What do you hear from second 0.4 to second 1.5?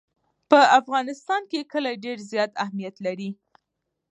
په افغانستان